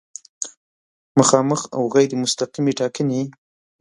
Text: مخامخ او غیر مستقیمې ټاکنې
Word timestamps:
مخامخ 1.19 1.61
او 1.75 1.83
غیر 1.95 2.11
مستقیمې 2.23 2.73
ټاکنې 2.79 3.21